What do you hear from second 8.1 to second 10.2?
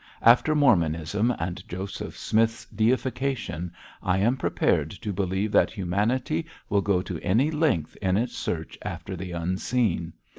its search after the unseen.